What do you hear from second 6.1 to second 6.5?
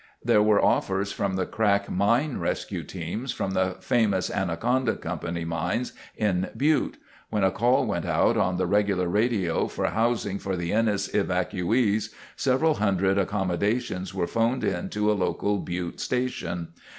in